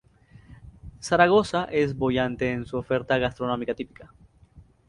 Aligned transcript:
Zaragoza 0.99 1.65
es 1.65 1.95
boyante 1.95 2.51
en 2.53 2.65
su 2.65 2.75
oferta 2.75 3.19
gastronómica 3.19 3.75
típica. 3.75 4.11